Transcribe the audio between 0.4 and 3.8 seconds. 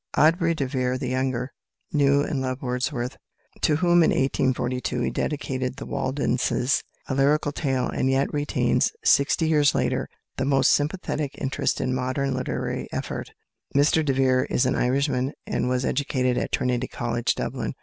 de Vere, the younger, knew and loved Wordsworth, to